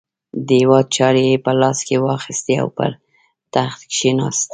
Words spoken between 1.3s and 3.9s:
په لاس کې واخیستې او پر تخت